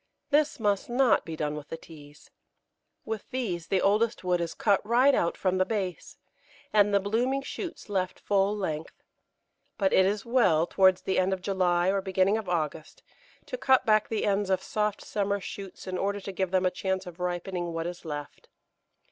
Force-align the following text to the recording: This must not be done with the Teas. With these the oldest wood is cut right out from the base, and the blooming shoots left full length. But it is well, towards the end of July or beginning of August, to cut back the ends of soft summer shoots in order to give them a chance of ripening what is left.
This 0.31 0.59
must 0.59 0.89
not 0.89 1.25
be 1.25 1.35
done 1.35 1.55
with 1.55 1.67
the 1.67 1.77
Teas. 1.77 2.31
With 3.05 3.29
these 3.29 3.67
the 3.67 3.83
oldest 3.83 4.23
wood 4.23 4.41
is 4.41 4.55
cut 4.55 4.83
right 4.83 5.13
out 5.13 5.37
from 5.37 5.59
the 5.59 5.63
base, 5.63 6.17
and 6.73 6.91
the 6.91 6.99
blooming 6.99 7.43
shoots 7.43 7.87
left 7.87 8.19
full 8.19 8.57
length. 8.57 9.03
But 9.77 9.93
it 9.93 10.07
is 10.07 10.25
well, 10.25 10.65
towards 10.65 11.03
the 11.03 11.19
end 11.19 11.33
of 11.33 11.41
July 11.43 11.89
or 11.89 12.01
beginning 12.01 12.39
of 12.39 12.49
August, 12.49 13.03
to 13.45 13.59
cut 13.59 13.85
back 13.85 14.09
the 14.09 14.25
ends 14.25 14.49
of 14.49 14.63
soft 14.63 15.03
summer 15.03 15.39
shoots 15.39 15.85
in 15.85 15.99
order 15.99 16.19
to 16.19 16.31
give 16.31 16.49
them 16.49 16.65
a 16.65 16.71
chance 16.71 17.05
of 17.05 17.19
ripening 17.19 17.71
what 17.71 17.85
is 17.85 18.03
left. 18.03 18.49